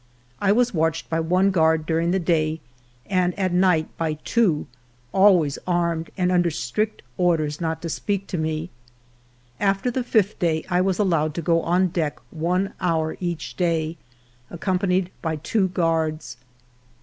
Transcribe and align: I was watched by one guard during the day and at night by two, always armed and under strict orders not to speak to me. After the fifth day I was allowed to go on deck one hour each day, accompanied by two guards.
I 0.39 0.51
was 0.51 0.73
watched 0.73 1.11
by 1.11 1.19
one 1.19 1.51
guard 1.51 1.85
during 1.85 2.09
the 2.09 2.17
day 2.17 2.59
and 3.05 3.37
at 3.37 3.53
night 3.53 3.87
by 3.99 4.15
two, 4.25 4.65
always 5.11 5.59
armed 5.67 6.09
and 6.17 6.31
under 6.31 6.49
strict 6.49 7.03
orders 7.19 7.61
not 7.61 7.83
to 7.83 7.87
speak 7.89 8.25
to 8.29 8.37
me. 8.39 8.71
After 9.59 9.91
the 9.91 10.03
fifth 10.03 10.39
day 10.39 10.65
I 10.71 10.81
was 10.81 10.97
allowed 10.97 11.35
to 11.35 11.43
go 11.43 11.61
on 11.61 11.89
deck 11.89 12.19
one 12.31 12.73
hour 12.81 13.15
each 13.19 13.55
day, 13.55 13.95
accompanied 14.49 15.11
by 15.21 15.35
two 15.35 15.67
guards. 15.67 16.37